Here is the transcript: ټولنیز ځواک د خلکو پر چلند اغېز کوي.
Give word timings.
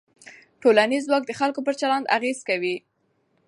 ټولنیز 0.61 1.03
ځواک 1.07 1.23
د 1.27 1.31
خلکو 1.39 1.59
پر 1.65 1.73
چلند 1.81 2.05
اغېز 2.17 2.39
کوي. 2.49 2.75